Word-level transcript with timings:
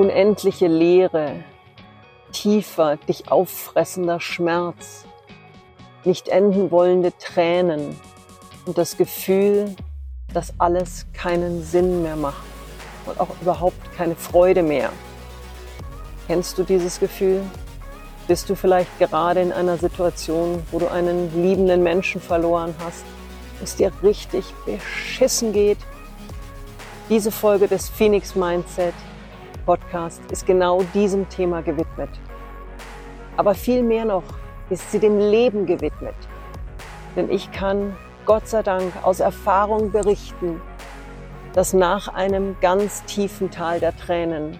unendliche 0.00 0.66
Leere, 0.66 1.44
tiefer, 2.32 2.96
dich 2.96 3.30
auffressender 3.30 4.18
Schmerz, 4.18 5.04
nicht 6.04 6.28
enden 6.28 6.70
wollende 6.70 7.12
Tränen 7.18 8.00
und 8.64 8.78
das 8.78 8.96
Gefühl, 8.96 9.76
dass 10.32 10.54
alles 10.56 11.04
keinen 11.12 11.62
Sinn 11.62 12.02
mehr 12.02 12.16
macht 12.16 12.42
und 13.04 13.20
auch 13.20 13.28
überhaupt 13.42 13.94
keine 13.94 14.16
Freude 14.16 14.62
mehr. 14.62 14.90
Kennst 16.28 16.56
du 16.56 16.62
dieses 16.62 16.98
Gefühl? 16.98 17.42
Bist 18.26 18.48
du 18.48 18.54
vielleicht 18.54 18.98
gerade 18.98 19.42
in 19.42 19.52
einer 19.52 19.76
Situation, 19.76 20.62
wo 20.70 20.78
du 20.78 20.90
einen 20.90 21.42
liebenden 21.42 21.82
Menschen 21.82 22.22
verloren 22.22 22.74
hast, 22.82 23.04
es 23.62 23.76
dir 23.76 23.92
richtig 24.02 24.46
beschissen 24.64 25.52
geht? 25.52 25.78
Diese 27.10 27.30
Folge 27.30 27.68
des 27.68 27.90
Phoenix 27.90 28.34
Mindset 28.34 28.94
Podcast 29.60 30.20
ist 30.30 30.46
genau 30.46 30.82
diesem 30.94 31.28
Thema 31.28 31.62
gewidmet. 31.62 32.10
Aber 33.36 33.54
viel 33.54 33.82
mehr 33.82 34.04
noch 34.04 34.24
ist 34.70 34.90
sie 34.90 34.98
dem 34.98 35.18
Leben 35.18 35.66
gewidmet. 35.66 36.16
Denn 37.16 37.30
ich 37.30 37.50
kann 37.52 37.96
Gott 38.26 38.48
sei 38.48 38.62
Dank 38.62 38.92
aus 39.02 39.20
Erfahrung 39.20 39.92
berichten, 39.92 40.60
dass 41.52 41.72
nach 41.72 42.08
einem 42.08 42.56
ganz 42.60 43.04
tiefen 43.04 43.50
Tal 43.50 43.80
der 43.80 43.96
Tränen 43.96 44.58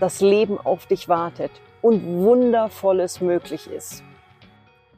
das 0.00 0.20
Leben 0.20 0.58
auf 0.58 0.86
dich 0.86 1.08
wartet 1.08 1.50
und 1.82 2.04
Wundervolles 2.22 3.20
möglich 3.20 3.70
ist. 3.70 4.02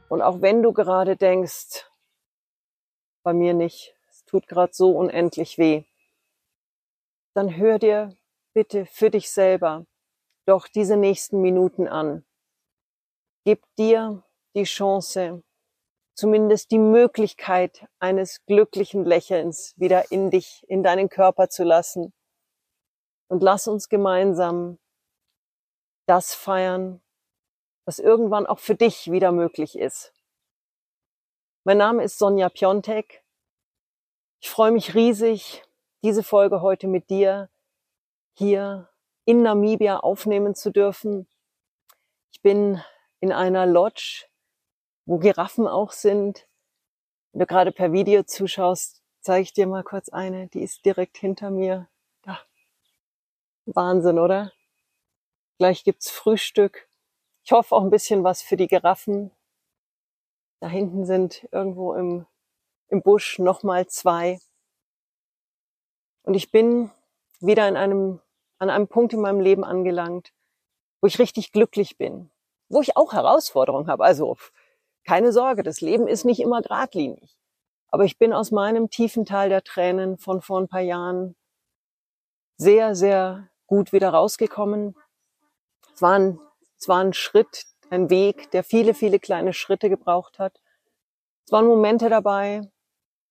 Und 0.08 0.22
auch 0.22 0.40
wenn 0.40 0.62
du 0.62 0.72
gerade 0.72 1.16
denkst, 1.16 1.86
bei 3.22 3.32
mir 3.32 3.54
nicht, 3.54 3.94
es 4.08 4.24
tut 4.24 4.46
gerade 4.46 4.72
so 4.72 4.90
unendlich 4.90 5.58
weh, 5.58 5.84
dann 7.34 7.56
hör 7.56 7.78
dir 7.78 8.16
bitte 8.56 8.86
für 8.86 9.10
dich 9.10 9.30
selber 9.30 9.84
doch 10.46 10.66
diese 10.66 10.96
nächsten 10.96 11.42
Minuten 11.42 11.86
an. 11.86 12.24
Gib 13.44 13.62
dir 13.76 14.24
die 14.54 14.64
Chance, 14.64 15.44
zumindest 16.14 16.70
die 16.70 16.78
Möglichkeit 16.78 17.86
eines 17.98 18.46
glücklichen 18.46 19.04
Lächelns 19.04 19.74
wieder 19.76 20.10
in 20.10 20.30
dich, 20.30 20.64
in 20.68 20.82
deinen 20.82 21.10
Körper 21.10 21.50
zu 21.50 21.64
lassen. 21.64 22.14
Und 23.28 23.42
lass 23.42 23.68
uns 23.68 23.90
gemeinsam 23.90 24.78
das 26.06 26.32
feiern, 26.32 27.02
was 27.84 27.98
irgendwann 27.98 28.46
auch 28.46 28.58
für 28.58 28.74
dich 28.74 29.12
wieder 29.12 29.32
möglich 29.32 29.78
ist. 29.78 30.14
Mein 31.64 31.76
Name 31.76 32.04
ist 32.04 32.18
Sonja 32.18 32.48
Piontek. 32.48 33.22
Ich 34.40 34.48
freue 34.48 34.72
mich 34.72 34.94
riesig, 34.94 35.62
diese 36.02 36.22
Folge 36.22 36.62
heute 36.62 36.88
mit 36.88 37.10
dir 37.10 37.50
hier 38.36 38.88
in 39.24 39.42
Namibia 39.42 39.98
aufnehmen 39.98 40.54
zu 40.54 40.70
dürfen. 40.70 41.26
Ich 42.32 42.42
bin 42.42 42.82
in 43.20 43.32
einer 43.32 43.66
Lodge, 43.66 44.26
wo 45.04 45.18
Giraffen 45.18 45.66
auch 45.66 45.92
sind. 45.92 46.46
Wenn 47.32 47.40
du 47.40 47.46
gerade 47.46 47.72
per 47.72 47.92
Video 47.92 48.22
zuschaust, 48.22 49.02
zeige 49.20 49.42
ich 49.42 49.52
dir 49.52 49.66
mal 49.66 49.82
kurz 49.82 50.08
eine, 50.08 50.48
die 50.48 50.62
ist 50.62 50.84
direkt 50.84 51.16
hinter 51.16 51.50
mir. 51.50 51.88
Da. 52.22 52.38
Wahnsinn, 53.64 54.18
oder? 54.18 54.52
Gleich 55.58 55.84
gibt's 55.84 56.10
Frühstück. 56.10 56.88
Ich 57.42 57.52
hoffe 57.52 57.74
auch 57.74 57.82
ein 57.82 57.90
bisschen 57.90 58.24
was 58.24 58.42
für 58.42 58.56
die 58.56 58.66
Giraffen. 58.66 59.30
Da 60.60 60.68
hinten 60.68 61.06
sind 61.06 61.48
irgendwo 61.52 61.94
im, 61.94 62.26
im 62.88 63.02
Busch 63.02 63.38
nochmal 63.38 63.86
zwei. 63.86 64.40
Und 66.22 66.34
ich 66.34 66.50
bin 66.50 66.90
wieder 67.40 67.68
in 67.68 67.76
einem, 67.76 68.20
an 68.58 68.70
einem 68.70 68.88
Punkt 68.88 69.12
in 69.12 69.20
meinem 69.20 69.40
Leben 69.40 69.64
angelangt, 69.64 70.32
wo 71.00 71.06
ich 71.06 71.18
richtig 71.18 71.52
glücklich 71.52 71.96
bin, 71.96 72.30
wo 72.68 72.80
ich 72.80 72.96
auch 72.96 73.12
Herausforderungen 73.12 73.88
habe. 73.88 74.04
Also 74.04 74.36
keine 75.04 75.32
Sorge, 75.32 75.62
das 75.62 75.80
Leben 75.80 76.08
ist 76.08 76.24
nicht 76.24 76.40
immer 76.40 76.62
geradlinig. 76.62 77.36
Aber 77.88 78.04
ich 78.04 78.18
bin 78.18 78.32
aus 78.32 78.50
meinem 78.50 78.90
tiefen 78.90 79.24
Tal 79.24 79.48
der 79.48 79.62
Tränen 79.62 80.18
von 80.18 80.42
vor 80.42 80.60
ein 80.60 80.68
paar 80.68 80.80
Jahren 80.80 81.36
sehr, 82.56 82.94
sehr 82.94 83.48
gut 83.66 83.92
wieder 83.92 84.10
rausgekommen. 84.10 84.96
Es 85.94 86.02
war 86.02 86.18
ein, 86.18 86.40
es 86.78 86.88
war 86.88 87.02
ein 87.02 87.12
Schritt, 87.12 87.64
ein 87.90 88.10
Weg, 88.10 88.50
der 88.50 88.64
viele, 88.64 88.94
viele 88.94 89.18
kleine 89.18 89.52
Schritte 89.52 89.88
gebraucht 89.88 90.38
hat. 90.38 90.60
Es 91.44 91.52
waren 91.52 91.66
Momente 91.66 92.08
dabei, 92.08 92.68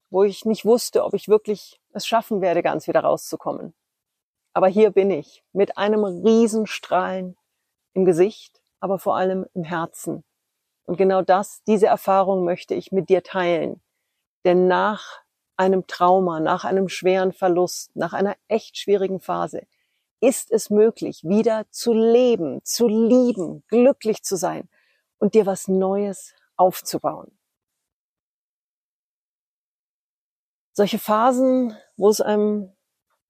wo 0.09 0.23
ich 0.23 0.45
nicht 0.45 0.65
wusste, 0.65 1.03
ob 1.03 1.13
ich 1.13 1.27
wirklich 1.27 1.81
es 1.91 2.07
schaffen 2.07 2.41
werde, 2.41 2.63
ganz 2.63 2.87
wieder 2.87 3.01
rauszukommen. 3.01 3.73
Aber 4.55 4.69
hier 4.69 4.91
bin 4.91 5.11
ich 5.11 5.43
mit 5.51 5.77
einem 5.77 6.05
Riesenstrahlen 6.05 7.35
im 7.93 8.05
Gesicht, 8.05 8.61
aber 8.79 8.99
vor 8.99 9.17
allem 9.17 9.45
im 9.53 9.65
Herzen. 9.65 10.23
Und 10.85 10.95
genau 10.95 11.21
das, 11.21 11.61
diese 11.63 11.87
Erfahrung 11.87 12.45
möchte 12.45 12.73
ich 12.73 12.93
mit 12.93 13.09
dir 13.09 13.21
teilen. 13.21 13.81
Denn 14.45 14.67
nach 14.67 15.19
einem 15.57 15.87
Trauma, 15.87 16.39
nach 16.39 16.63
einem 16.63 16.87
schweren 16.87 17.33
Verlust, 17.33 17.93
nach 17.97 18.13
einer 18.13 18.37
echt 18.47 18.77
schwierigen 18.77 19.19
Phase 19.19 19.67
ist 20.21 20.51
es 20.51 20.69
möglich, 20.69 21.25
wieder 21.25 21.65
zu 21.69 21.93
leben, 21.93 22.63
zu 22.63 22.87
lieben, 22.87 23.65
glücklich 23.67 24.23
zu 24.23 24.37
sein 24.37 24.69
und 25.17 25.33
dir 25.33 25.45
was 25.45 25.67
Neues 25.67 26.33
aufzubauen. 26.55 27.37
Solche 30.71 30.97
Phasen, 30.97 31.75
wo 31.97 32.09
es 32.09 32.21
einem 32.21 32.74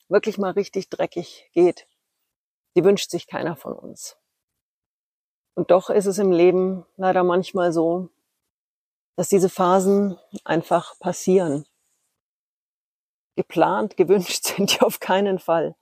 wirklich 0.08 0.38
mal 0.38 0.52
richtig 0.52 0.90
dreckig 0.90 1.50
geht, 1.54 1.88
die 2.76 2.84
wünscht 2.84 3.10
sich 3.10 3.28
keiner 3.28 3.56
von 3.56 3.74
uns. 3.74 4.18
Und 5.56 5.72
doch 5.72 5.90
ist 5.90 6.06
es 6.06 6.20
im 6.20 6.32
Leben 6.32 6.86
leider 6.98 7.24
manchmal 7.24 7.72
so, 7.72 8.10
dass 9.16 9.30
diese 9.30 9.50
Phasen 9.50 10.20
einfach 10.44 11.00
passieren. 11.00 11.66
Geplant, 13.36 13.98
gewünscht 13.98 14.44
sind 14.56 14.74
die 14.74 14.82
auf 14.82 15.00
keinen 15.00 15.40
Fall. 15.40 15.76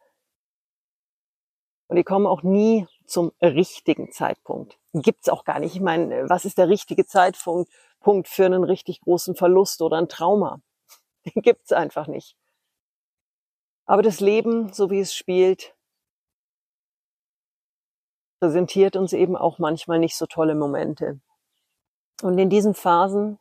Und 1.88 1.98
die 1.98 2.04
kommen 2.04 2.28
auch 2.28 2.44
nie 2.44 2.88
zum 3.06 3.32
richtigen 3.42 4.12
Zeitpunkt. 4.12 4.80
Gibt's 4.94 5.30
auch 5.30 5.44
gar 5.44 5.60
nicht. 5.60 5.76
Ich 5.76 5.82
meine, 5.82 6.30
was 6.30 6.46
ist 6.46 6.58
der 6.58 6.70
richtige 6.70 7.06
Zeitpunkt 7.06 7.72
Punkt 8.00 8.28
für 8.28 8.46
einen 8.46 8.64
richtig 8.64 9.02
großen 9.02 9.36
Verlust 9.36 9.82
oder 9.82 9.98
ein 9.98 10.10
Trauma? 10.10 10.62
Den 11.26 11.42
gibt's 11.42 11.72
einfach 11.72 12.08
nicht. 12.08 12.36
Aber 13.86 14.02
das 14.02 14.20
Leben, 14.20 14.72
so 14.72 14.90
wie 14.90 15.00
es 15.00 15.14
spielt, 15.14 15.76
präsentiert 18.40 18.96
uns 18.96 19.14
eben 19.14 19.36
auch 19.36 19.60
manchmal 19.60 20.00
nicht 20.00 20.18
so 20.18 20.26
tolle 20.26 20.56
Momente. 20.56 21.20
Und 22.22 22.38
in 22.38 22.50
diesen 22.50 22.74
Phasen, 22.74 23.40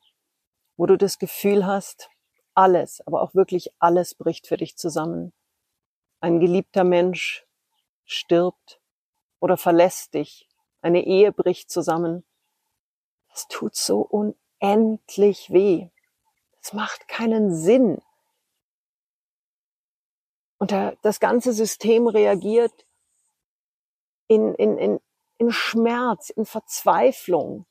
wo 0.77 0.87
du 0.87 0.97
das 0.97 1.19
Gefühl 1.19 1.67
hast, 1.67 2.09
alles, 2.55 3.01
aber 3.07 3.23
auch 3.23 3.35
wirklich 3.35 3.73
alles 3.79 4.15
bricht 4.15 4.47
für 4.47 4.57
dich 4.57 4.77
zusammen. 4.77 5.33
Ein 6.21 6.41
geliebter 6.41 6.85
Mensch 6.85 7.47
stirbt 8.05 8.81
oder 9.41 9.57
verlässt 9.57 10.15
dich, 10.15 10.49
eine 10.83 11.05
Ehe 11.05 11.33
bricht 11.33 11.71
zusammen. 11.71 12.25
Das 13.31 13.49
tut 13.49 13.75
so 13.75 14.01
unendlich 14.01 15.51
weh. 15.51 15.89
Das 16.61 16.73
macht 16.75 17.09
keinen 17.09 17.55
Sinn. 17.55 18.01
Und 20.63 20.71
das 20.71 21.19
ganze 21.19 21.53
System 21.53 22.07
reagiert 22.07 22.87
in, 24.29 24.55
in, 24.55 24.79
in, 24.79 25.01
in 25.39 25.51
Schmerz, 25.51 26.31
in 26.31 26.47
Verzweiflung. 26.47 27.67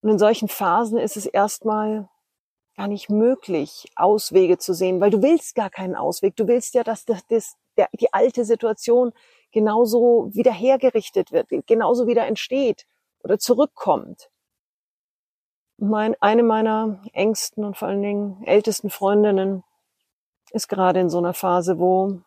Und 0.00 0.10
in 0.10 0.18
solchen 0.20 0.46
Phasen 0.46 0.98
ist 0.98 1.16
es 1.16 1.26
erstmal 1.26 2.08
gar 2.76 2.86
nicht 2.86 3.10
möglich, 3.10 3.90
Auswege 3.96 4.56
zu 4.56 4.72
sehen, 4.72 5.00
weil 5.00 5.10
du 5.10 5.20
willst 5.20 5.56
gar 5.56 5.68
keinen 5.68 5.96
Ausweg. 5.96 6.36
Du 6.36 6.46
willst 6.46 6.74
ja, 6.74 6.84
dass 6.84 7.06
das, 7.06 7.26
das, 7.26 7.56
der, 7.76 7.88
die 7.98 8.12
alte 8.12 8.44
Situation 8.44 9.12
genauso 9.50 10.30
wieder 10.32 10.52
hergerichtet 10.52 11.32
wird, 11.32 11.48
genauso 11.66 12.06
wieder 12.06 12.24
entsteht 12.28 12.86
oder 13.24 13.40
zurückkommt. 13.40 14.30
Mein, 15.78 16.14
eine 16.20 16.44
meiner 16.44 17.02
engsten 17.14 17.64
und 17.64 17.76
vor 17.76 17.88
allen 17.88 18.02
Dingen 18.02 18.44
ältesten 18.44 18.90
Freundinnen 18.90 19.64
ist 20.54 20.68
gerade 20.68 21.00
in 21.00 21.10
so 21.10 21.18
einer 21.18 21.34
Phase, 21.34 21.80
wo 21.80 22.22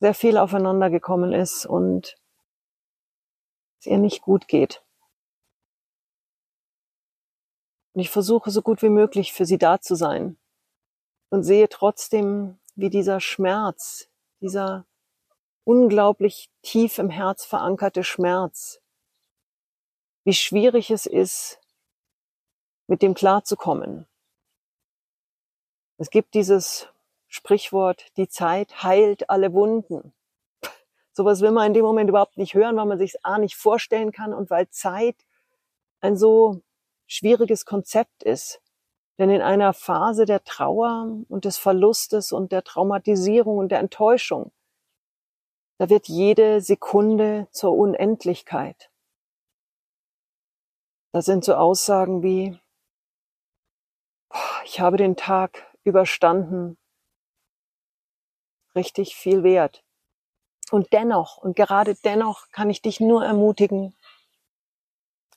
sehr 0.00 0.14
viel 0.14 0.38
aufeinander 0.38 0.88
gekommen 0.88 1.34
ist 1.34 1.66
und 1.66 2.16
es 3.78 3.86
ihr 3.86 3.98
nicht 3.98 4.22
gut 4.22 4.48
geht. 4.48 4.82
Und 7.92 8.00
ich 8.00 8.08
versuche 8.08 8.50
so 8.50 8.62
gut 8.62 8.80
wie 8.80 8.88
möglich 8.88 9.34
für 9.34 9.44
sie 9.44 9.58
da 9.58 9.78
zu 9.78 9.94
sein 9.94 10.38
und 11.28 11.42
sehe 11.42 11.68
trotzdem 11.68 12.58
wie 12.76 12.88
dieser 12.88 13.20
Schmerz, 13.20 14.08
dieser 14.40 14.86
unglaublich 15.64 16.50
tief 16.62 16.98
im 16.98 17.10
Herz 17.10 17.44
verankerte 17.44 18.04
Schmerz, 18.04 18.80
wie 20.24 20.34
schwierig 20.34 20.90
es 20.90 21.04
ist, 21.04 21.60
mit 22.86 23.02
dem 23.02 23.12
klarzukommen. 23.12 24.06
Es 25.98 26.10
gibt 26.10 26.34
dieses 26.34 26.88
Sprichwort, 27.28 28.06
die 28.16 28.28
Zeit 28.28 28.82
heilt 28.82 29.30
alle 29.30 29.52
Wunden. 29.52 30.12
Sowas 31.12 31.40
will 31.40 31.50
man 31.50 31.68
in 31.68 31.74
dem 31.74 31.84
Moment 31.84 32.10
überhaupt 32.10 32.36
nicht 32.36 32.54
hören, 32.54 32.76
weil 32.76 32.84
man 32.84 32.98
sich 32.98 33.14
es 33.14 33.24
A 33.24 33.38
nicht 33.38 33.56
vorstellen 33.56 34.12
kann 34.12 34.34
und 34.34 34.50
weil 34.50 34.68
Zeit 34.68 35.16
ein 36.00 36.16
so 36.16 36.60
schwieriges 37.06 37.64
Konzept 37.64 38.22
ist. 38.22 38.60
Denn 39.18 39.30
in 39.30 39.40
einer 39.40 39.72
Phase 39.72 40.26
der 40.26 40.44
Trauer 40.44 41.08
und 41.28 41.46
des 41.46 41.56
Verlustes 41.56 42.32
und 42.32 42.52
der 42.52 42.62
Traumatisierung 42.62 43.56
und 43.56 43.70
der 43.70 43.78
Enttäuschung, 43.78 44.52
da 45.78 45.88
wird 45.88 46.08
jede 46.08 46.60
Sekunde 46.60 47.48
zur 47.50 47.72
Unendlichkeit. 47.72 48.90
Da 51.12 51.22
sind 51.22 51.44
so 51.44 51.54
Aussagen 51.54 52.22
wie, 52.22 52.58
ich 54.64 54.80
habe 54.80 54.98
den 54.98 55.16
Tag 55.16 55.66
überstanden, 55.86 56.76
richtig 58.74 59.16
viel 59.16 59.42
wert. 59.42 59.82
Und 60.70 60.92
dennoch, 60.92 61.38
und 61.38 61.56
gerade 61.56 61.94
dennoch 61.94 62.50
kann 62.50 62.70
ich 62.70 62.82
dich 62.82 63.00
nur 63.00 63.24
ermutigen, 63.24 63.94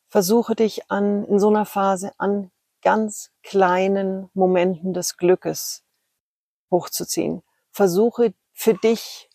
versuche 0.08 0.56
dich 0.56 0.90
an, 0.92 1.24
in 1.26 1.40
so 1.40 1.50
einer 1.50 1.66
Phase 1.66 2.12
an 2.18 2.52
ganz 2.82 3.32
kleinen 3.44 4.30
Momenten 4.34 4.94
des 4.94 5.18
Glückes 5.18 5.84
hochzuziehen. 6.72 7.44
Versuche 7.72 8.34
für 8.54 8.74
dich 8.74 9.30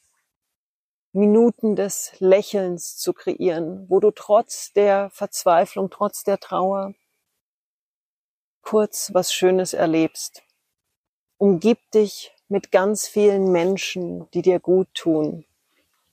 Minuten 1.12 1.76
des 1.76 2.12
Lächelns 2.18 2.96
zu 2.96 3.12
kreieren, 3.12 3.88
wo 3.88 4.00
du 4.00 4.10
trotz 4.10 4.72
der 4.72 5.10
Verzweiflung, 5.10 5.88
trotz 5.90 6.24
der 6.24 6.40
Trauer 6.40 6.94
kurz 8.62 9.12
was 9.14 9.32
Schönes 9.32 9.74
erlebst. 9.74 10.42
Umgib 11.44 11.90
dich 11.90 12.32
mit 12.48 12.72
ganz 12.72 13.06
vielen 13.06 13.52
Menschen, 13.52 14.30
die 14.30 14.40
dir 14.40 14.60
gut 14.60 14.88
tun. 14.94 15.44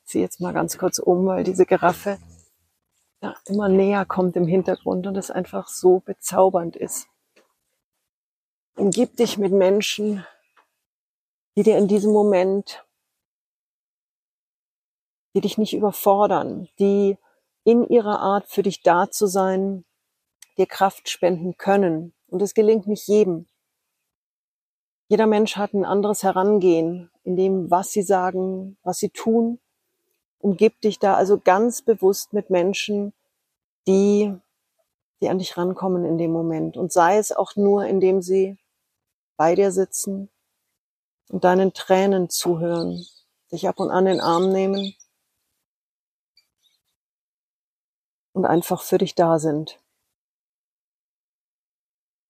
Ich 0.04 0.10
ziehe 0.10 0.26
jetzt 0.26 0.42
mal 0.42 0.52
ganz 0.52 0.78
kurz 0.78 1.00
um, 1.00 1.26
weil 1.26 1.46
diese 1.46 1.66
Giraffe 1.66 2.18
ja, 3.22 3.34
immer 3.46 3.70
näher 3.70 4.04
kommt 4.04 4.36
im 4.36 4.46
Hintergrund 4.46 5.08
und 5.08 5.16
es 5.16 5.32
einfach 5.32 5.70
so 5.70 6.02
bezaubernd 6.02 6.76
ist. 6.76 7.08
Umgib 8.76 9.16
dich 9.16 9.38
mit 9.38 9.54
Menschen, 9.54 10.26
die 11.56 11.64
dir 11.64 11.78
in 11.78 11.88
diesem 11.88 12.12
Moment, 12.12 12.86
die 15.34 15.40
dich 15.40 15.58
nicht 15.58 15.74
überfordern, 15.74 16.68
die 16.78 17.18
in 17.64 17.88
ihrer 17.88 18.20
Art 18.20 18.50
für 18.50 18.64
dich 18.64 18.84
da 18.84 19.10
zu 19.10 19.28
sein, 19.28 19.86
dir 20.58 20.68
Kraft 20.68 21.08
spenden 21.08 21.56
können. 21.56 22.14
Und 22.28 22.42
es 22.42 22.54
gelingt 22.54 22.86
nicht 22.86 23.08
jedem. 23.08 23.48
Jeder 25.12 25.28
Mensch 25.28 25.58
hat 25.58 25.74
ein 25.74 25.84
anderes 25.84 26.24
Herangehen 26.24 27.12
in 27.26 27.36
dem, 27.36 27.70
was 27.70 27.92
sie 27.92 28.02
sagen, 28.02 28.78
was 28.82 28.98
sie 28.98 29.10
tun. 29.10 29.60
Umgib 30.40 30.80
dich 30.80 31.00
da 31.00 31.16
also 31.16 31.38
ganz 31.38 31.82
bewusst 31.82 32.32
mit 32.32 32.50
Menschen, 32.50 33.12
die, 33.88 34.34
die 35.20 35.28
an 35.28 35.38
dich 35.38 35.58
rankommen 35.58 36.06
in 36.06 36.18
dem 36.18 36.32
Moment. 36.32 36.78
Und 36.78 36.94
sei 36.94 37.18
es 37.18 37.34
auch 37.34 37.58
nur, 37.58 37.86
indem 37.88 38.22
sie 38.22 38.58
bei 39.36 39.54
dir 39.54 39.74
sitzen 39.74 40.30
und 41.28 41.44
deinen 41.44 41.74
Tränen 41.74 42.30
zuhören, 42.30 43.06
dich 43.52 43.68
ab 43.68 43.82
und 43.82 43.92
an 43.92 44.08
in 44.08 44.14
den 44.14 44.22
Arm 44.22 44.50
nehmen 44.54 44.96
und 48.32 48.46
einfach 48.46 48.82
für 48.82 48.98
dich 48.98 49.14
da 49.14 49.40
sind. 49.40 49.78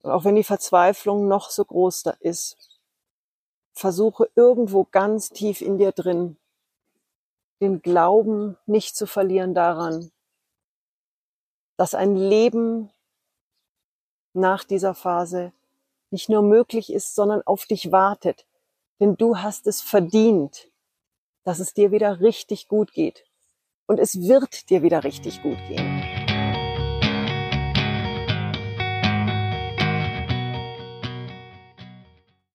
Und 0.01 0.09
auch 0.09 0.25
wenn 0.25 0.33
die 0.33 0.43
Verzweiflung 0.43 1.27
noch 1.27 1.51
so 1.51 1.63
groß 1.63 2.01
da 2.01 2.11
ist, 2.21 2.70
versuche 3.73 4.29
irgendwo 4.35 4.85
ganz 4.91 5.29
tief 5.29 5.61
in 5.61 5.77
dir 5.77 5.91
drin 5.91 6.37
den 7.61 7.81
Glauben 7.81 8.57
nicht 8.65 8.95
zu 8.95 9.05
verlieren 9.05 9.53
daran, 9.53 10.11
dass 11.77 11.93
ein 11.93 12.15
Leben 12.15 12.89
nach 14.33 14.63
dieser 14.63 14.95
Phase 14.95 15.53
nicht 16.09 16.27
nur 16.27 16.41
möglich 16.41 16.91
ist, 16.91 17.15
sondern 17.15 17.41
auf 17.43 17.65
dich 17.65 17.91
wartet. 17.91 18.45
Denn 18.99 19.15
du 19.15 19.37
hast 19.37 19.67
es 19.67 19.81
verdient, 19.81 20.69
dass 21.43 21.59
es 21.59 21.73
dir 21.73 21.91
wieder 21.91 22.19
richtig 22.19 22.67
gut 22.67 22.91
geht. 22.93 23.25
Und 23.87 23.99
es 23.99 24.21
wird 24.21 24.69
dir 24.69 24.83
wieder 24.83 25.03
richtig 25.03 25.41
gut 25.41 25.57
gehen. 25.67 26.20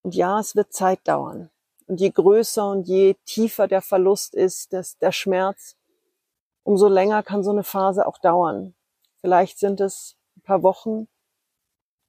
Und 0.07 0.15
ja, 0.15 0.39
es 0.39 0.55
wird 0.55 0.73
Zeit 0.73 1.01
dauern. 1.09 1.51
Und 1.89 2.01
je 2.01 2.11
größer 2.11 2.71
und 2.71 2.87
je 2.87 3.17
tiefer 3.25 3.67
der 3.67 3.83
Verlust 3.83 4.37
ist, 4.37 4.73
des, 4.73 4.99
der 4.99 5.11
Schmerz, 5.11 5.75
umso 6.63 6.87
länger 6.87 7.25
kann 7.25 7.43
so 7.43 7.51
eine 7.51 7.65
Phase 7.65 8.07
auch 8.07 8.19
dauern. 8.19 8.77
Vielleicht 9.21 9.59
sind 9.59 9.81
es 9.81 10.17
ein 10.37 10.43
paar 10.43 10.63
Wochen, 10.63 11.09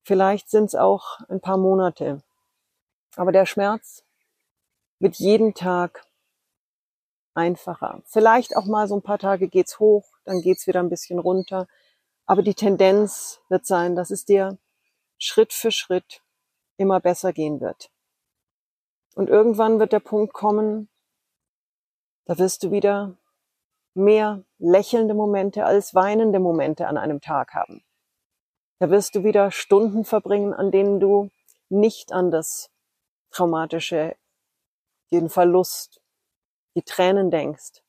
vielleicht 0.03 0.51
sind 0.51 0.65
es 0.65 0.75
auch 0.75 1.21
ein 1.27 1.41
paar 1.41 1.57
Monate. 1.57 2.21
Aber 3.15 3.31
der 3.31 3.47
Schmerz 3.47 4.03
wird 4.99 5.15
jeden 5.15 5.55
Tag 5.55 6.05
einfacher. 7.33 8.03
Vielleicht 8.05 8.55
auch 8.55 8.65
mal 8.65 8.87
so 8.87 8.95
ein 8.95 9.01
paar 9.01 9.17
Tage 9.17 9.47
geht's 9.47 9.79
hoch, 9.79 10.05
dann 10.23 10.41
geht's 10.41 10.67
wieder 10.67 10.81
ein 10.81 10.89
bisschen 10.89 11.17
runter. 11.17 11.67
Aber 12.27 12.43
die 12.43 12.53
Tendenz 12.53 13.39
wird 13.49 13.65
sein, 13.65 13.95
dass 13.95 14.11
es 14.11 14.23
dir 14.23 14.59
Schritt 15.17 15.51
für 15.51 15.71
Schritt 15.71 16.21
immer 16.77 16.99
besser 16.99 17.33
gehen 17.33 17.59
wird. 17.59 17.91
Und 19.15 19.29
irgendwann 19.29 19.79
wird 19.79 19.93
der 19.93 19.99
Punkt 19.99 20.33
kommen, 20.33 20.89
da 22.25 22.37
wirst 22.37 22.63
du 22.63 22.71
wieder 22.71 23.17
mehr 23.93 24.43
lächelnde 24.59 25.13
Momente 25.13 25.65
als 25.65 25.95
weinende 25.95 26.39
Momente 26.39 26.87
an 26.87 26.97
einem 26.97 27.19
Tag 27.19 27.53
haben. 27.53 27.83
Da 28.79 28.91
wirst 28.91 29.15
du 29.15 29.23
wieder 29.23 29.49
Stunden 29.49 30.05
verbringen, 30.05 30.53
an 30.53 30.71
denen 30.71 30.99
du 30.99 31.31
nicht 31.69 32.11
an 32.11 32.29
das 32.29 32.69
Traumatische, 33.31 34.15
den 35.11 35.29
Verlust, 35.29 35.99
die 36.75 36.83
Tränen 36.83 37.31
denkst. 37.31 37.81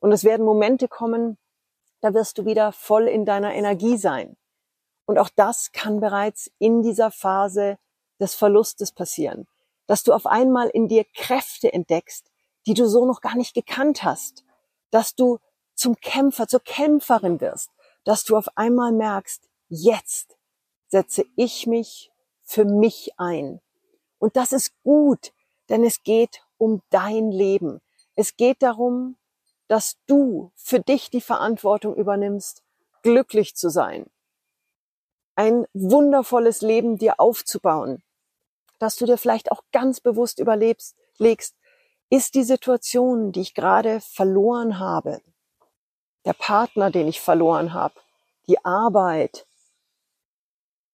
Und 0.00 0.12
es 0.12 0.24
werden 0.24 0.46
Momente 0.46 0.88
kommen, 0.88 1.36
da 2.00 2.14
wirst 2.14 2.38
du 2.38 2.46
wieder 2.46 2.72
voll 2.72 3.06
in 3.06 3.24
deiner 3.24 3.54
Energie 3.54 3.96
sein. 3.96 4.36
Und 5.06 5.18
auch 5.18 5.28
das 5.28 5.72
kann 5.72 6.00
bereits 6.00 6.50
in 6.58 6.82
dieser 6.82 7.10
Phase 7.10 7.78
des 8.20 8.34
Verlustes 8.34 8.92
passieren, 8.92 9.46
dass 9.86 10.02
du 10.02 10.12
auf 10.12 10.26
einmal 10.26 10.68
in 10.68 10.88
dir 10.88 11.04
Kräfte 11.14 11.72
entdeckst, 11.72 12.30
die 12.66 12.74
du 12.74 12.88
so 12.88 13.04
noch 13.06 13.20
gar 13.20 13.36
nicht 13.36 13.54
gekannt 13.54 14.02
hast, 14.02 14.44
dass 14.90 15.14
du 15.14 15.38
zum 15.74 15.96
Kämpfer, 15.96 16.46
zur 16.46 16.60
Kämpferin 16.60 17.40
wirst, 17.40 17.70
dass 18.04 18.24
du 18.24 18.36
auf 18.36 18.48
einmal 18.56 18.92
merkst, 18.92 19.48
jetzt 19.68 20.36
setze 20.88 21.24
ich 21.36 21.66
mich 21.66 22.12
für 22.42 22.64
mich 22.64 23.12
ein. 23.16 23.60
Und 24.18 24.36
das 24.36 24.52
ist 24.52 24.72
gut, 24.82 25.32
denn 25.68 25.84
es 25.84 26.02
geht 26.02 26.42
um 26.58 26.82
dein 26.90 27.30
Leben. 27.30 27.80
Es 28.14 28.36
geht 28.36 28.62
darum, 28.62 29.16
dass 29.66 29.96
du 30.06 30.52
für 30.54 30.80
dich 30.80 31.10
die 31.10 31.20
Verantwortung 31.20 31.96
übernimmst, 31.96 32.62
glücklich 33.02 33.56
zu 33.56 33.70
sein, 33.70 34.06
ein 35.34 35.66
wundervolles 35.72 36.60
Leben 36.60 36.96
dir 36.98 37.18
aufzubauen, 37.18 38.02
dass 38.78 38.96
du 38.96 39.06
dir 39.06 39.18
vielleicht 39.18 39.50
auch 39.50 39.62
ganz 39.72 40.00
bewusst 40.00 40.38
überlebst, 40.38 40.96
legst, 41.18 41.56
ist 42.10 42.34
die 42.34 42.44
Situation, 42.44 43.32
die 43.32 43.40
ich 43.40 43.54
gerade 43.54 44.00
verloren 44.00 44.78
habe, 44.78 45.20
der 46.24 46.34
Partner, 46.34 46.90
den 46.90 47.08
ich 47.08 47.20
verloren 47.20 47.72
habe, 47.72 47.94
die 48.46 48.64
Arbeit, 48.64 49.46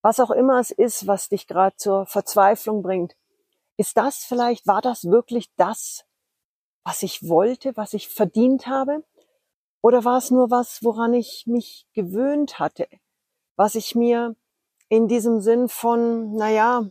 was 0.03 0.21
auch 0.21 0.31
immer 0.31 0.59
es 0.61 0.71
ist, 0.71 1.07
was 1.07 1.29
dich 1.29 1.47
gerade 1.47 1.77
zur 1.77 2.07
Verzweiflung 2.07 2.83
bringt, 2.83 3.17
ist 3.77 3.97
das 3.97 4.19
vielleicht, 4.19 4.67
war 4.67 4.81
das 4.81 5.05
wirklich 5.05 5.51
das, 5.57 6.05
was 6.85 7.03
ich 7.03 7.29
wollte, 7.29 7.77
was 7.77 7.93
ich 7.93 8.09
verdient 8.09 8.67
habe? 8.67 9.05
Oder 9.83 10.05
war 10.05 10.19
es 10.19 10.31
nur 10.31 10.51
was, 10.51 10.83
woran 10.83 11.15
ich 11.15 11.45
mich 11.47 11.87
gewöhnt 11.93 12.59
hatte, 12.59 12.89
was 13.61 13.75
ich 13.75 13.95
mir 13.95 14.37
in 14.89 15.07
diesem 15.07 15.43
Sinn 15.43 15.69
von, 15.69 16.35
naja, 16.35 16.87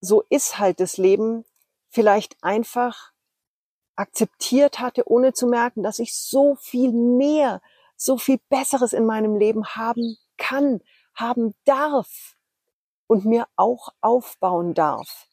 so 0.00 0.24
ist 0.28 0.58
halt 0.58 0.80
das 0.80 0.96
Leben, 0.96 1.44
vielleicht 1.88 2.36
einfach 2.42 3.12
akzeptiert 3.94 4.80
hatte, 4.80 5.08
ohne 5.08 5.34
zu 5.34 5.46
merken, 5.46 5.84
dass 5.84 6.00
ich 6.00 6.16
so 6.16 6.56
viel 6.56 6.90
mehr, 6.90 7.62
so 7.94 8.18
viel 8.18 8.40
Besseres 8.48 8.92
in 8.92 9.06
meinem 9.06 9.36
Leben 9.36 9.64
haben 9.64 10.16
kann, 10.36 10.80
haben 11.14 11.54
darf 11.64 12.36
und 13.06 13.24
mir 13.24 13.46
auch 13.54 13.90
aufbauen 14.00 14.74
darf. 14.74 15.28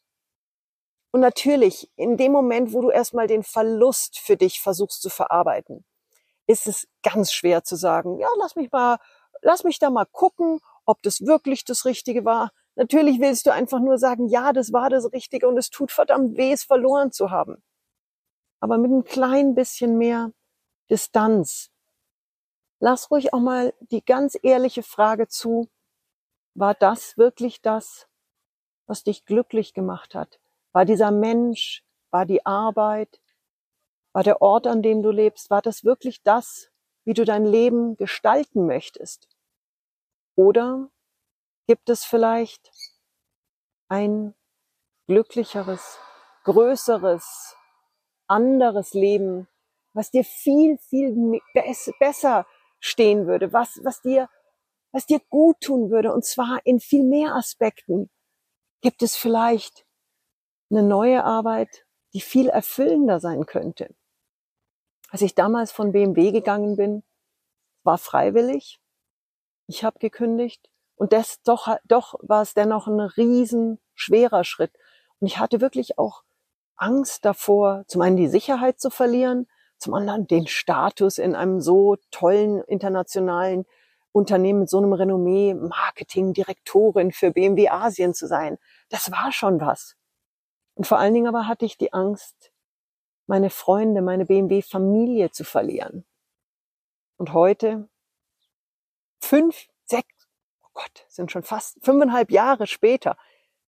Und 1.09 1.21
natürlich, 1.21 1.89
in 1.95 2.17
dem 2.17 2.33
Moment, 2.33 2.71
wo 2.71 2.83
du 2.83 2.91
erstmal 2.91 3.25
den 3.25 3.41
Verlust 3.41 4.19
für 4.19 4.37
dich 4.37 4.61
versuchst 4.61 5.01
zu 5.01 5.09
verarbeiten, 5.09 5.85
ist 6.45 6.67
es 6.67 6.87
ganz 7.01 7.33
schwer 7.33 7.63
zu 7.63 7.75
sagen, 7.75 8.19
ja, 8.19 8.27
lass 8.37 8.55
mich 8.55 8.71
mal, 8.71 8.99
lass 9.41 9.63
mich 9.63 9.79
da 9.79 9.89
mal 9.89 10.05
gucken, 10.05 10.59
ob 10.85 11.01
das 11.01 11.21
wirklich 11.21 11.65
das 11.65 11.85
Richtige 11.85 12.25
war. 12.25 12.51
Natürlich 12.75 13.19
willst 13.19 13.45
du 13.45 13.53
einfach 13.53 13.79
nur 13.79 13.97
sagen, 13.97 14.27
ja, 14.27 14.53
das 14.53 14.71
war 14.73 14.89
das 14.89 15.11
Richtige 15.11 15.47
und 15.47 15.57
es 15.57 15.69
tut 15.69 15.91
verdammt 15.91 16.37
weh, 16.37 16.51
es 16.51 16.63
verloren 16.63 17.11
zu 17.11 17.29
haben. 17.29 17.61
Aber 18.59 18.77
mit 18.77 18.91
ein 18.91 19.03
klein 19.03 19.55
bisschen 19.55 19.97
mehr 19.97 20.31
Distanz. 20.89 21.69
Lass 22.79 23.11
ruhig 23.11 23.33
auch 23.33 23.39
mal 23.39 23.73
die 23.79 24.03
ganz 24.03 24.37
ehrliche 24.41 24.83
Frage 24.83 25.27
zu, 25.27 25.69
war 26.55 26.73
das 26.73 27.17
wirklich 27.17 27.61
das, 27.61 28.07
was 28.87 29.03
dich 29.03 29.25
glücklich 29.25 29.73
gemacht 29.73 30.15
hat? 30.15 30.39
War 30.71 30.85
dieser 30.85 31.11
Mensch, 31.11 31.83
war 32.09 32.25
die 32.25 32.45
Arbeit, 32.45 33.21
war 34.13 34.23
der 34.23 34.41
Ort, 34.41 34.67
an 34.67 34.81
dem 34.81 35.03
du 35.03 35.11
lebst, 35.11 35.49
war 35.49 35.61
das 35.61 35.83
wirklich 35.83 36.23
das, 36.23 36.68
wie 37.09 37.15
du 37.15 37.25
dein 37.25 37.43
Leben 37.43 37.97
gestalten 37.97 38.67
möchtest? 38.67 39.27
Oder 40.35 40.91
gibt 41.65 41.89
es 41.89 42.05
vielleicht 42.05 42.71
ein 43.87 44.35
glücklicheres, 45.07 45.97
größeres, 46.43 47.55
anderes 48.27 48.93
Leben, 48.93 49.47
was 49.93 50.11
dir 50.11 50.23
viel, 50.23 50.77
viel 50.77 51.41
besser 51.99 52.45
stehen 52.79 53.25
würde, 53.25 53.53
was, 53.53 53.79
was 53.83 54.03
dir, 54.03 54.29
was 54.91 55.07
dir 55.07 55.19
gut 55.29 55.61
tun 55.61 55.89
würde, 55.89 56.13
und 56.13 56.23
zwar 56.25 56.59
in 56.63 56.79
viel 56.79 57.03
mehr 57.03 57.33
Aspekten. 57.33 58.11
Gibt 58.81 59.01
es 59.01 59.15
vielleicht 59.15 59.87
eine 60.69 60.83
neue 60.83 61.23
Arbeit, 61.23 61.87
die 62.13 62.21
viel 62.21 62.49
erfüllender 62.49 63.19
sein 63.19 63.47
könnte? 63.47 63.95
Als 65.09 65.21
ich 65.21 65.35
damals 65.35 65.71
von 65.71 65.91
BMW 65.91 66.31
gegangen 66.31 66.75
bin, 66.75 67.03
war 67.83 67.97
freiwillig. 67.97 68.79
Ich 69.67 69.83
habe 69.83 69.99
gekündigt 69.99 70.69
und 70.95 71.13
das 71.13 71.41
doch, 71.43 71.77
doch 71.85 72.15
war 72.21 72.41
es 72.41 72.53
dennoch 72.53 72.87
ein 72.87 72.99
riesen 72.99 73.79
schwerer 73.95 74.43
Schritt. 74.43 74.71
Und 75.19 75.27
ich 75.27 75.39
hatte 75.39 75.61
wirklich 75.61 75.97
auch 75.97 76.23
Angst 76.75 77.25
davor, 77.25 77.83
zum 77.87 78.01
einen 78.01 78.17
die 78.17 78.27
Sicherheit 78.27 78.79
zu 78.79 78.89
verlieren, 78.89 79.47
zum 79.77 79.93
anderen 79.93 80.27
den 80.27 80.47
Status 80.47 81.17
in 81.17 81.35
einem 81.35 81.61
so 81.61 81.97
tollen 82.11 82.61
internationalen 82.63 83.65
Unternehmen 84.11 84.59
mit 84.59 84.69
so 84.69 84.77
einem 84.77 84.93
Renommee, 84.93 85.53
Marketingdirektorin 85.53 87.11
für 87.11 87.31
BMW 87.31 87.69
Asien 87.69 88.13
zu 88.13 88.27
sein. 88.27 88.57
Das 88.89 89.11
war 89.11 89.31
schon 89.31 89.61
was. 89.61 89.95
Und 90.75 90.87
vor 90.87 90.99
allen 90.99 91.13
Dingen 91.13 91.27
aber 91.27 91.47
hatte 91.47 91.65
ich 91.65 91.77
die 91.77 91.93
Angst, 91.93 92.48
meine 93.29 93.51
Freunde, 93.51 94.01
meine 94.01 94.25
BMW-Familie 94.25 95.29
zu 95.29 95.43
verlieren. 95.43 96.03
Und 97.17 97.31
heute, 97.31 97.87
fünf, 99.21 99.67
sechs, 99.85 100.27
oh 100.63 100.69
Gott, 100.73 101.05
sind 101.09 101.31
schon 101.31 101.43
fast 101.43 101.77
fünfeinhalb 101.83 102.31
Jahre 102.31 102.65
später, 102.65 103.17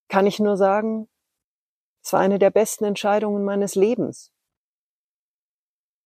kann 0.07 0.25
ich 0.25 0.39
nur 0.39 0.57
sagen, 0.57 1.07
es 2.03 2.11
war 2.11 2.21
eine 2.21 2.39
der 2.39 2.49
besten 2.49 2.85
Entscheidungen 2.85 3.45
meines 3.45 3.75
Lebens. 3.75 4.33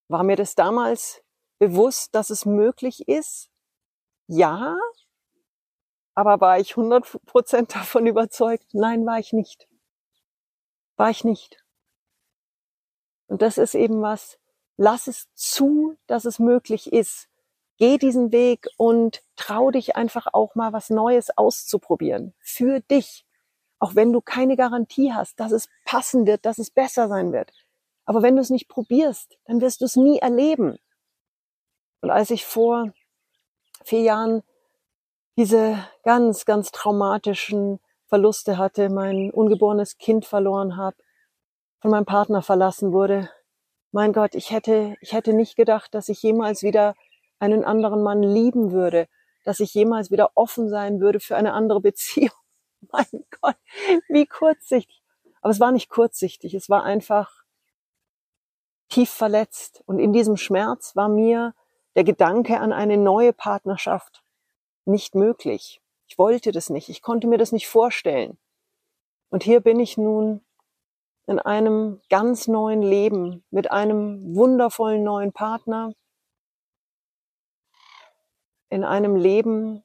War 0.10 0.24
mir 0.24 0.36
das 0.36 0.56
damals 0.56 1.24
bewusst, 1.58 2.14
dass 2.14 2.30
es 2.30 2.46
möglich 2.46 3.08
ist? 3.08 3.50
Ja. 4.28 4.78
Aber 6.14 6.42
war 6.42 6.60
ich 6.60 6.74
100% 6.74 7.74
davon 7.74 8.06
überzeugt? 8.06 8.74
Nein, 8.74 9.06
war 9.06 9.18
ich 9.18 9.32
nicht. 9.32 9.70
War 10.98 11.10
ich 11.10 11.24
nicht. 11.24 11.65
Und 13.28 13.42
das 13.42 13.58
ist 13.58 13.76
eben 13.76 14.02
was, 14.02 14.38
lass 14.78 15.08
es 15.08 15.28
zu, 15.34 15.98
dass 16.08 16.26
es 16.26 16.40
möglich 16.40 16.92
ist. 16.92 17.28
Geh 17.78 17.98
diesen 17.98 18.32
Weg 18.32 18.68
und 18.78 19.22
trau 19.36 19.72
dich 19.72 19.96
einfach 19.96 20.28
auch 20.32 20.56
mal 20.56 20.72
was 20.72 20.90
Neues 20.90 21.38
auszuprobieren. 21.38 22.34
Für 22.40 22.80
dich. 22.80 23.26
Auch 23.80 23.96
wenn 23.96 24.14
du 24.14 24.22
keine 24.22 24.56
Garantie 24.56 25.14
hast, 25.14 25.40
dass 25.40 25.52
es 25.52 25.68
passen 25.84 26.26
wird, 26.26 26.46
dass 26.46 26.58
es 26.58 26.72
besser 26.72 27.10
sein 27.10 27.34
wird. 27.34 27.52
Aber 28.06 28.22
wenn 28.22 28.36
du 28.36 28.42
es 28.42 28.50
nicht 28.50 28.70
probierst, 28.70 29.38
dann 29.46 29.60
wirst 29.62 29.82
du 29.82 29.86
es 29.86 29.96
nie 29.96 30.20
erleben. 30.20 30.78
Und 32.02 32.12
als 32.12 32.30
ich 32.30 32.46
vor 32.46 32.94
vier 33.84 34.02
Jahren 34.02 34.44
diese 35.38 35.78
ganz, 36.04 36.46
ganz 36.46 36.72
traumatischen 36.72 37.80
Verluste 38.08 38.58
hatte, 38.58 38.90
mein 38.90 39.32
ungeborenes 39.32 39.98
Kind 39.98 40.26
verloren 40.26 40.78
habe, 40.78 40.96
von 41.86 41.92
meinem 41.92 42.06
Partner 42.06 42.42
verlassen 42.42 42.94
wurde, 42.94 43.30
mein 43.92 44.12
Gott, 44.12 44.34
ich 44.34 44.50
hätte, 44.50 44.96
ich 45.02 45.14
hätte 45.14 45.34
nicht 45.34 45.56
gedacht, 45.56 45.94
dass 45.94 46.10
ich 46.10 46.20
jemals 46.24 46.64
wieder 46.64 46.96
einen 47.38 47.64
anderen 47.64 48.02
Mann 48.02 48.24
lieben 48.24 48.72
würde, 48.72 49.08
dass 49.44 49.60
ich 49.60 49.72
jemals 49.76 50.10
wieder 50.10 50.32
offen 50.34 50.68
sein 50.68 51.00
würde 51.00 51.20
für 51.20 51.36
eine 51.36 51.54
andere 51.54 51.82
Beziehung. 51.82 52.34
Mein 52.92 53.24
Gott, 53.40 53.56
wie 54.08 54.26
kurzsichtig. 54.26 55.04
Aber 55.42 55.52
es 55.52 55.60
war 55.60 55.72
nicht 55.72 55.92
kurzsichtig, 55.92 56.56
es 56.56 56.70
war 56.70 56.82
einfach 56.82 57.44
tief 58.90 59.12
verletzt. 59.12 59.84
Und 59.86 60.00
in 60.00 60.12
diesem 60.12 60.38
Schmerz 60.38 60.96
war 60.96 61.08
mir 61.08 61.54
der 61.96 62.04
Gedanke 62.04 62.60
an 62.60 62.74
eine 62.74 62.98
neue 62.98 63.32
Partnerschaft 63.32 64.24
nicht 64.86 65.14
möglich. 65.14 65.84
Ich 66.08 66.18
wollte 66.18 66.52
das 66.52 66.72
nicht. 66.72 66.90
Ich 66.90 67.04
konnte 67.04 67.28
mir 67.28 67.38
das 67.38 67.52
nicht 67.52 67.68
vorstellen. 67.68 68.40
Und 69.30 69.44
hier 69.44 69.60
bin 69.60 69.80
ich 69.80 69.98
nun 69.98 70.45
in 71.28 71.40
einem 71.40 72.02
ganz 72.10 72.48
neuen 72.48 72.82
Leben 72.82 73.44
mit 73.50 73.72
einem 73.72 74.36
wundervollen 74.36 75.04
neuen 75.04 75.34
Partner, 75.34 75.94
in 78.70 78.84
einem 78.84 79.16
Leben, 79.16 79.84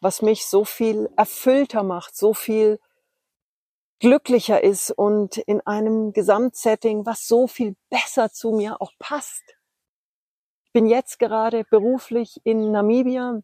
was 0.00 0.22
mich 0.22 0.46
so 0.46 0.64
viel 0.64 1.10
erfüllter 1.16 1.82
macht, 1.82 2.16
so 2.16 2.34
viel 2.34 2.78
glücklicher 4.00 4.62
ist 4.62 4.90
und 4.92 5.38
in 5.38 5.60
einem 5.66 6.12
Gesamtsetting, 6.12 7.04
was 7.04 7.26
so 7.26 7.46
viel 7.48 7.74
besser 7.90 8.30
zu 8.30 8.52
mir 8.52 8.80
auch 8.80 8.92
passt. 8.98 9.42
Ich 10.64 10.72
bin 10.72 10.86
jetzt 10.86 11.18
gerade 11.18 11.64
beruflich 11.64 12.40
in 12.44 12.70
Namibia, 12.70 13.42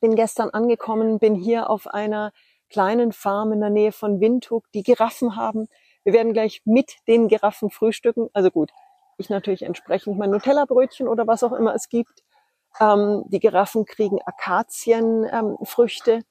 bin 0.00 0.14
gestern 0.16 0.50
angekommen, 0.50 1.18
bin 1.18 1.34
hier 1.34 1.70
auf 1.70 1.86
einer 1.86 2.32
kleinen 2.68 3.12
Farm 3.12 3.52
in 3.52 3.60
der 3.60 3.70
Nähe 3.70 3.92
von 3.92 4.20
Windhoek, 4.20 4.70
die 4.72 4.82
Giraffen 4.82 5.36
haben. 5.36 5.68
Wir 6.04 6.12
werden 6.12 6.32
gleich 6.32 6.62
mit 6.64 6.96
den 7.06 7.28
Giraffen 7.28 7.70
frühstücken. 7.70 8.28
Also 8.32 8.50
gut, 8.50 8.70
ich 9.18 9.30
natürlich 9.30 9.62
entsprechend 9.62 10.18
mein 10.18 10.30
Nutella-Brötchen 10.30 11.08
oder 11.08 11.26
was 11.26 11.42
auch 11.42 11.52
immer 11.52 11.74
es 11.74 11.88
gibt. 11.88 12.24
Ähm, 12.80 13.24
die 13.26 13.40
Giraffen 13.40 13.84
kriegen 13.84 14.20
Akazienfrüchte. 14.22 16.12
Ähm, 16.12 16.24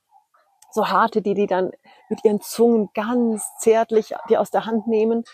so 0.72 0.88
harte, 0.88 1.22
die 1.22 1.34
die 1.34 1.48
dann 1.48 1.72
mit 2.10 2.24
ihren 2.24 2.42
Zungen 2.42 2.90
ganz 2.94 3.46
zärtlich 3.60 4.14
die 4.30 4.38
aus 4.38 4.52
der 4.52 4.66
Hand 4.66 4.88
nehmen. 4.88 5.26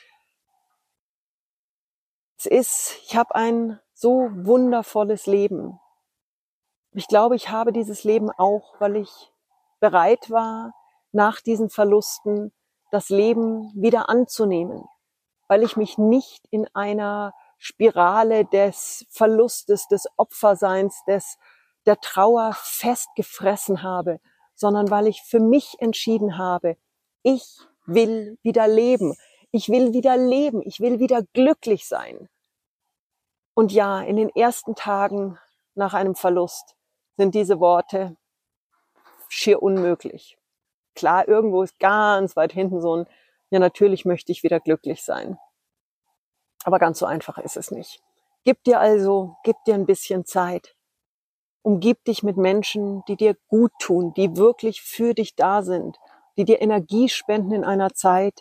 Es 2.39 2.45
ist, 2.45 2.99
ich 3.05 3.15
habe 3.15 3.35
ein 3.35 3.79
so 3.93 4.29
wundervolles 4.33 5.25
Leben. 5.25 5.79
Ich 6.91 7.07
glaube, 7.07 7.35
ich 7.35 7.49
habe 7.49 7.71
dieses 7.71 8.03
Leben 8.03 8.31
auch, 8.31 8.79
weil 8.79 8.95
ich 8.97 9.31
bereit 9.79 10.29
war, 10.29 10.73
nach 11.11 11.41
diesen 11.41 11.69
Verlusten 11.69 12.51
das 12.91 13.09
Leben 13.09 13.71
wieder 13.75 14.09
anzunehmen, 14.09 14.83
weil 15.47 15.63
ich 15.63 15.77
mich 15.77 15.97
nicht 15.97 16.45
in 16.49 16.67
einer 16.73 17.33
Spirale 17.57 18.45
des 18.45 19.05
Verlustes, 19.09 19.87
des 19.87 20.07
Opferseins, 20.17 21.03
des 21.07 21.37
der 21.85 21.99
Trauer 22.01 22.53
festgefressen 22.53 23.81
habe, 23.81 24.19
sondern 24.53 24.91
weil 24.91 25.07
ich 25.07 25.23
für 25.23 25.39
mich 25.39 25.75
entschieden 25.79 26.37
habe, 26.37 26.77
ich 27.23 27.59
will 27.85 28.37
wieder 28.43 28.67
leben. 28.67 29.15
Ich 29.51 29.69
will 29.69 29.93
wieder 29.93 30.17
leben. 30.17 30.61
Ich 30.61 30.79
will 30.81 30.99
wieder 30.99 31.23
glücklich 31.33 31.87
sein. 31.87 32.29
Und 33.53 33.71
ja, 33.71 34.01
in 34.01 34.17
den 34.17 34.29
ersten 34.29 34.75
Tagen 34.75 35.39
nach 35.73 35.93
einem 35.93 36.15
Verlust 36.15 36.75
sind 37.15 37.33
diese 37.33 37.59
Worte 37.59 38.17
schier 39.29 39.63
unmöglich. 39.63 40.36
Klar, 40.97 41.27
irgendwo 41.27 41.61
ist 41.61 41.79
ganz 41.79 42.35
weit 42.35 42.51
hinten 42.51 42.81
so 42.81 42.95
ein, 42.95 43.05
ja, 43.51 43.59
natürlich 43.59 44.03
möchte 44.03 44.31
ich 44.31 44.41
wieder 44.41 44.59
glücklich 44.59 45.03
sein. 45.03 45.37
Aber 46.63 46.79
ganz 46.79 46.97
so 46.97 47.05
einfach 47.05 47.37
ist 47.37 47.55
es 47.55 47.69
nicht. 47.69 48.01
Gib 48.45 48.63
dir 48.63 48.79
also, 48.79 49.35
gib 49.43 49.57
dir 49.65 49.75
ein 49.75 49.85
bisschen 49.85 50.25
Zeit. 50.25 50.75
Umgib 51.61 52.03
dich 52.05 52.23
mit 52.23 52.35
Menschen, 52.35 53.03
die 53.07 53.15
dir 53.15 53.35
gut 53.47 53.71
tun, 53.77 54.15
die 54.15 54.37
wirklich 54.37 54.81
für 54.81 55.13
dich 55.13 55.35
da 55.35 55.61
sind, 55.61 55.99
die 56.35 56.45
dir 56.45 56.63
Energie 56.63 57.09
spenden 57.09 57.51
in 57.51 57.63
einer 57.63 57.93
Zeit, 57.93 58.39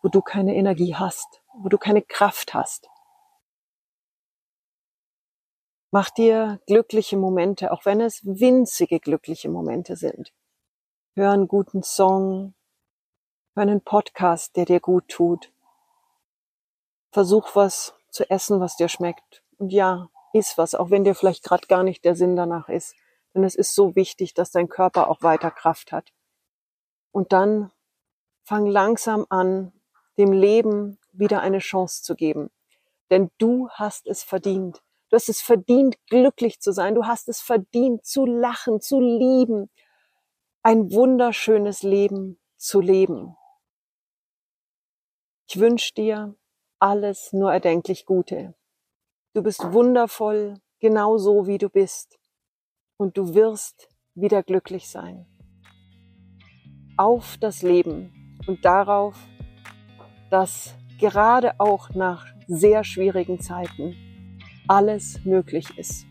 wo 0.00 0.08
du 0.08 0.22
keine 0.22 0.54
Energie 0.54 0.94
hast, 0.94 1.42
wo 1.58 1.68
du 1.68 1.76
keine 1.76 2.02
Kraft 2.02 2.54
hast. 2.54 2.88
Mach 5.90 6.10
dir 6.10 6.60
glückliche 6.68 7.16
Momente, 7.16 7.72
auch 7.72 7.84
wenn 7.84 8.00
es 8.00 8.24
winzige 8.24 9.00
glückliche 9.00 9.48
Momente 9.48 9.96
sind. 9.96 10.32
Hör 11.18 11.30
einen 11.30 11.48
guten 11.48 11.82
Song, 11.82 12.52
hör 13.54 13.62
einen 13.62 13.80
Podcast, 13.80 14.54
der 14.54 14.66
dir 14.66 14.80
gut 14.80 15.08
tut. 15.08 15.50
Versuch 17.10 17.56
was 17.56 17.94
zu 18.10 18.28
essen, 18.28 18.60
was 18.60 18.76
dir 18.76 18.90
schmeckt. 18.90 19.42
Und 19.56 19.72
ja, 19.72 20.10
iss 20.34 20.58
was, 20.58 20.74
auch 20.74 20.90
wenn 20.90 21.04
dir 21.04 21.14
vielleicht 21.14 21.42
gerade 21.42 21.68
gar 21.68 21.84
nicht 21.84 22.04
der 22.04 22.16
Sinn 22.16 22.36
danach 22.36 22.68
ist. 22.68 22.94
Denn 23.32 23.44
es 23.44 23.54
ist 23.54 23.74
so 23.74 23.96
wichtig, 23.96 24.34
dass 24.34 24.50
dein 24.50 24.68
Körper 24.68 25.08
auch 25.08 25.22
weiter 25.22 25.50
Kraft 25.50 25.90
hat. 25.90 26.12
Und 27.12 27.32
dann 27.32 27.72
fang 28.42 28.66
langsam 28.66 29.24
an, 29.30 29.72
dem 30.18 30.32
Leben 30.32 30.98
wieder 31.12 31.40
eine 31.40 31.60
Chance 31.60 32.02
zu 32.02 32.14
geben. 32.14 32.50
Denn 33.10 33.30
du 33.38 33.70
hast 33.70 34.06
es 34.06 34.22
verdient. 34.22 34.82
Du 35.08 35.16
hast 35.16 35.30
es 35.30 35.40
verdient, 35.40 35.96
glücklich 36.10 36.60
zu 36.60 36.72
sein. 36.72 36.94
Du 36.94 37.06
hast 37.06 37.30
es 37.30 37.40
verdient, 37.40 38.04
zu 38.04 38.26
lachen, 38.26 38.82
zu 38.82 39.00
lieben, 39.00 39.70
ein 40.66 40.90
wunderschönes 40.90 41.84
Leben 41.84 42.40
zu 42.56 42.80
leben. 42.80 43.36
Ich 45.48 45.60
wünsche 45.60 45.94
dir 45.94 46.34
alles 46.80 47.32
nur 47.32 47.52
erdenklich 47.52 48.04
Gute. 48.04 48.56
Du 49.32 49.44
bist 49.44 49.62
wundervoll, 49.72 50.54
genau 50.80 51.18
so 51.18 51.46
wie 51.46 51.58
du 51.58 51.68
bist. 51.68 52.18
Und 52.96 53.16
du 53.16 53.32
wirst 53.36 53.88
wieder 54.16 54.42
glücklich 54.42 54.88
sein. 54.88 55.28
Auf 56.96 57.36
das 57.38 57.62
Leben 57.62 58.36
und 58.48 58.64
darauf, 58.64 59.16
dass 60.32 60.74
gerade 60.98 61.60
auch 61.60 61.90
nach 61.90 62.26
sehr 62.48 62.82
schwierigen 62.82 63.38
Zeiten 63.38 63.94
alles 64.66 65.24
möglich 65.24 65.78
ist 65.78 66.06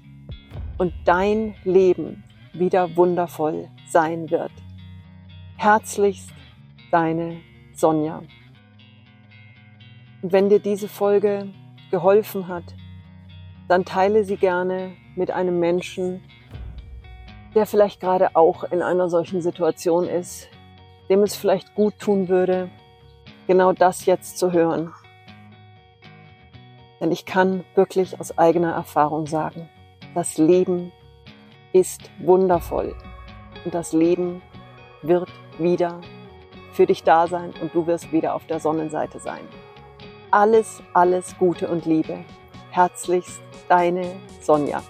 und 0.78 0.94
dein 1.04 1.56
Leben 1.66 2.24
wieder 2.60 2.96
wundervoll 2.96 3.70
sein 3.88 4.30
wird. 4.30 4.52
Herzlichst 5.58 6.32
deine 6.92 7.38
Sonja. 7.74 8.22
Und 10.22 10.32
wenn 10.32 10.50
dir 10.50 10.60
diese 10.60 10.88
Folge 10.88 11.50
geholfen 11.92 12.48
hat, 12.48 12.64
dann 13.68 13.86
teile 13.86 14.24
sie 14.24 14.38
gerne 14.38 14.94
mit 15.16 15.32
einem 15.32 15.60
Menschen, 15.60 16.24
der 17.54 17.66
vielleicht 17.66 18.00
gerade 18.00 18.36
auch 18.36 18.64
in 18.66 18.82
einer 18.82 19.10
solchen 19.10 19.42
Situation 19.42 20.08
ist, 20.08 20.50
dem 21.10 21.24
es 21.24 21.36
vielleicht 21.36 21.74
gut 21.76 22.00
tun 22.00 22.28
würde, 22.28 22.70
genau 23.48 23.72
das 23.74 24.06
jetzt 24.06 24.38
zu 24.38 24.52
hören. 24.52 24.94
Denn 27.00 27.12
ich 27.12 27.26
kann 27.26 27.64
wirklich 27.76 28.20
aus 28.20 28.38
eigener 28.38 28.74
Erfahrung 28.74 29.28
sagen, 29.28 29.70
das 30.14 30.38
Leben 30.38 30.92
ist 31.76 32.10
wundervoll 32.20 32.96
und 33.66 33.74
das 33.74 33.92
Leben 33.92 34.42
wird 35.02 35.30
wieder 35.58 36.00
für 36.72 36.86
dich 36.86 37.04
da 37.04 37.28
sein 37.28 37.54
und 37.62 37.76
du 37.76 37.86
wirst 37.86 38.14
wieder 38.14 38.34
auf 38.34 38.46
der 38.48 38.62
Sonnenseite 38.62 39.20
sein. 39.20 39.42
Alles, 40.32 40.82
alles 40.94 41.38
Gute 41.38 41.68
und 41.68 41.86
Liebe. 41.86 42.24
Herzlichst, 42.72 43.42
deine 43.68 44.16
Sonja. 44.40 44.82